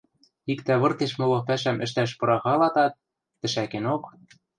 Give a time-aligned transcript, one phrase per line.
[0.51, 2.93] Иктӓ выртеш моло пӓшӓм ӹштӓш пырахалатат,
[3.39, 4.01] тӹшӓкенок: